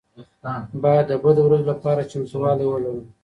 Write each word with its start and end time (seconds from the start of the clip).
باید 0.83 1.05
د 1.09 1.13
بدو 1.23 1.41
ورځو 1.45 1.69
لپاره 1.71 2.09
چمتووالی 2.11 2.65
ولرو. 2.69 3.01